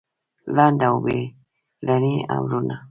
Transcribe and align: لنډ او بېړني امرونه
لنډ 0.55 0.79
او 0.89 0.95
بېړني 1.05 2.15
امرونه 2.35 2.75